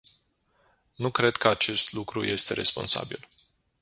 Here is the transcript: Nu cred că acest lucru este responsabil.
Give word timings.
Nu 0.95 1.11
cred 1.11 1.35
că 1.35 1.47
acest 1.47 1.91
lucru 1.91 2.25
este 2.25 2.53
responsabil. 2.53 3.27